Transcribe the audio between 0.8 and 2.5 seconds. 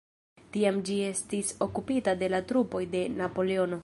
ĝi estis okupita de la